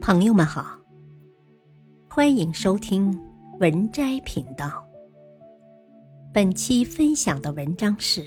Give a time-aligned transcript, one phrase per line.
[0.00, 0.80] 朋友们好，
[2.08, 3.12] 欢迎收听
[3.60, 4.88] 文摘频道。
[6.32, 8.24] 本期分享的文章是：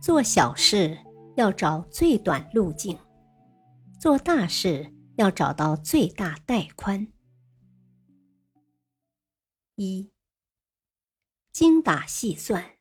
[0.00, 0.98] 做小事
[1.36, 2.98] 要找最短路径，
[4.00, 7.06] 做大事要找到最大带宽。
[9.76, 10.10] 一，
[11.52, 12.72] 精打细算。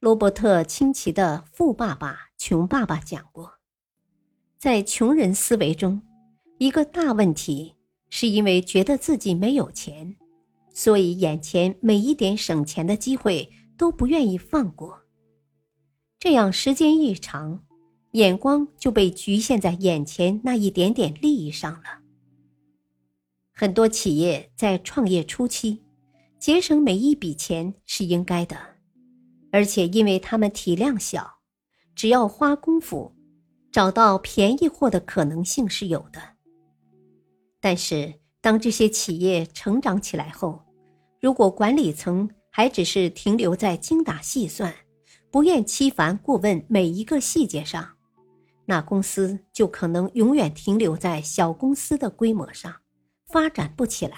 [0.00, 3.60] 罗伯特·清崎的《富爸爸穷爸爸》讲过。
[4.64, 6.00] 在穷人思维中，
[6.56, 7.74] 一个大问题
[8.08, 10.16] 是因为觉得自己没有钱，
[10.72, 15.02] 所以眼前每一点省钱的机会都不愿意放过。
[16.18, 17.62] 这样时间一长，
[18.12, 22.00] 眼光就被局限在眼前那一点点利益上了。
[23.52, 25.82] 很多企业在创业初期，
[26.38, 28.56] 节省每一笔钱是应该的，
[29.52, 31.40] 而且因为他们体量小，
[31.94, 33.14] 只要花功夫。
[33.74, 36.20] 找到便宜货的可能性是有的，
[37.60, 40.62] 但是当这些企业成长起来后，
[41.20, 44.72] 如果管理层还只是停留在精打细算、
[45.28, 47.96] 不厌其烦过问每一个细节上，
[48.64, 52.72] 那公司就可能永远停留在小公司的规模上，
[53.26, 54.16] 发展不起来。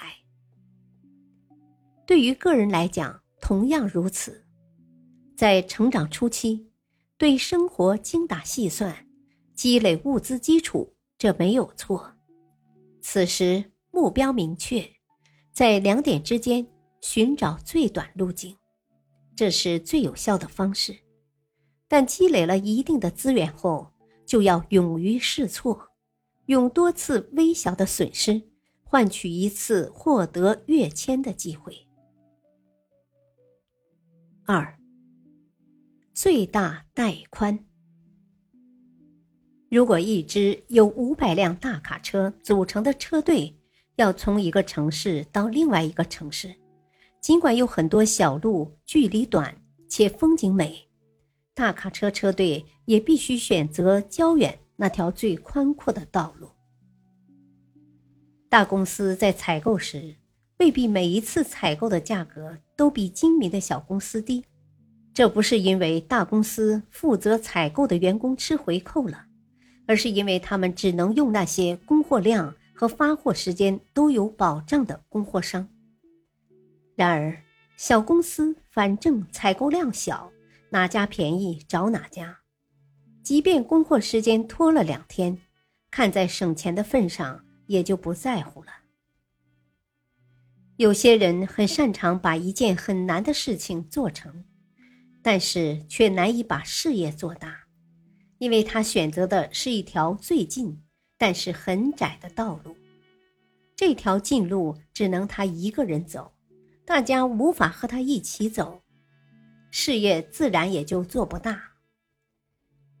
[2.05, 4.45] 对于个人来讲，同样如此，
[5.35, 6.69] 在成长初期，
[7.17, 9.06] 对生活精打细算。
[9.57, 12.13] 积累物资基础，这没有错。
[13.01, 14.87] 此时目标明确，
[15.51, 16.67] 在两点之间
[17.01, 18.55] 寻找最短路径，
[19.35, 20.95] 这是最有效的方式。
[21.87, 23.91] 但积累了一定的资源后，
[24.27, 25.89] 就要勇于试错，
[26.45, 28.39] 用多次微小的损失
[28.83, 31.75] 换取一次获得跃迁的机会。
[34.45, 34.77] 二，
[36.13, 37.66] 最大带宽。
[39.69, 43.53] 如果一支由五百辆大卡车组成的车队
[43.97, 46.55] 要从一个城市到另外一个城市，
[47.19, 49.53] 尽管有很多小路，距离短
[49.89, 50.87] 且风景美，
[51.53, 56.47] 大卡车车队也必须选择较远那条最宽阔的道路。
[58.47, 60.15] 大公司在采购时，
[60.59, 64.45] 未必每一次采购的价格都比精明的小公司低，
[65.13, 69.26] 这不是因为大公司负责采购的员工吃回扣了。
[69.87, 75.67] 而是因为他们只能用那些供货量和发货时间都有保障的供货商。
[76.95, 77.41] 然而，
[77.77, 80.31] 小公司反正采购量小，
[80.69, 82.39] 哪家便宜找哪家，
[83.23, 85.39] 即便供货时间拖了两天，
[85.89, 88.69] 看在省钱的份上，也就不在乎了。
[90.75, 94.43] 有些人很擅长把一件很难的事情做成，
[95.21, 97.66] 但是却难以把事业做大。
[98.39, 100.79] 因为他选择的是一条最近，
[101.17, 102.75] 但是很窄的道路，
[103.75, 106.31] 这条近路只能他一个人走，
[106.85, 108.83] 大家无法和他一起走，
[109.71, 111.59] 事业自然也就做不大。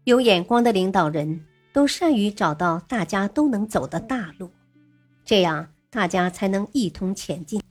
[0.05, 4.49] 有眼光的领导人都善于找到大家都能走的大路，
[5.23, 7.61] 这样大家才能一同前进，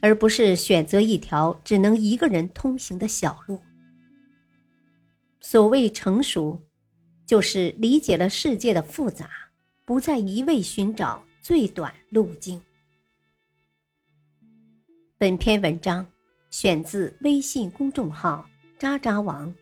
[0.00, 3.60] 而不是选择一条只能一个人通行的小路。
[5.40, 6.60] 所谓成熟。
[7.32, 9.30] 就是理解了世界的复杂，
[9.86, 12.60] 不再一味寻找最短路径。
[15.16, 16.06] 本篇文章
[16.50, 18.46] 选自微信公众号
[18.78, 19.54] “渣渣王”，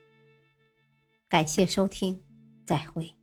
[1.31, 2.20] 感谢收听，
[2.66, 3.19] 再会。